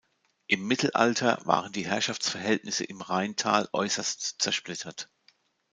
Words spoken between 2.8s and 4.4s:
im Rheintal äusserst